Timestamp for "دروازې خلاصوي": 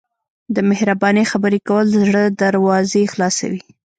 2.43-3.63